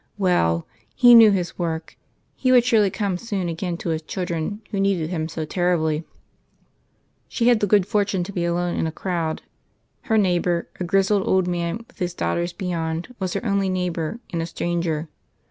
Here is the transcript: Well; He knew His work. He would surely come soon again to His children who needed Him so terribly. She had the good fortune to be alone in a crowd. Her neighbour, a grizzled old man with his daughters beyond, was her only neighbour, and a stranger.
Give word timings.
Well; 0.17 0.65
He 0.95 1.13
knew 1.13 1.29
His 1.29 1.59
work. 1.59 1.95
He 2.35 2.51
would 2.51 2.63
surely 2.65 2.89
come 2.89 3.19
soon 3.19 3.47
again 3.47 3.77
to 3.77 3.89
His 3.89 4.01
children 4.01 4.63
who 4.71 4.79
needed 4.79 5.11
Him 5.11 5.29
so 5.29 5.45
terribly. 5.45 6.05
She 7.27 7.49
had 7.49 7.59
the 7.59 7.67
good 7.67 7.85
fortune 7.85 8.23
to 8.23 8.31
be 8.33 8.43
alone 8.43 8.75
in 8.75 8.87
a 8.87 8.91
crowd. 8.91 9.43
Her 10.05 10.17
neighbour, 10.17 10.67
a 10.79 10.83
grizzled 10.85 11.27
old 11.27 11.47
man 11.47 11.85
with 11.87 11.99
his 11.99 12.15
daughters 12.15 12.51
beyond, 12.51 13.13
was 13.19 13.33
her 13.33 13.45
only 13.45 13.69
neighbour, 13.69 14.19
and 14.33 14.41
a 14.41 14.47
stranger. 14.47 15.07